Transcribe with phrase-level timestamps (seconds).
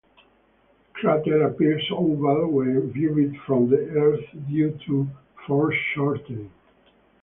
[0.15, 5.07] The crater appears oval when viewed from the Earth due to
[5.45, 6.49] foreshortening.